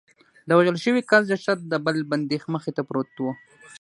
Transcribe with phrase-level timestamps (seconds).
[0.47, 3.23] د وژل شوي کس جسد د بل بندي مخې ته پروت و